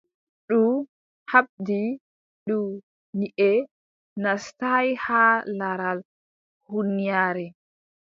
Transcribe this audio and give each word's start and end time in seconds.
Ndu 0.43 0.61
haɓdi, 1.31 1.81
ndu, 2.43 2.57
nyiʼe 3.17 3.51
naastaay 4.21 4.87
har 5.05 5.33
laral 5.57 5.99
huunyaare. 6.67 7.45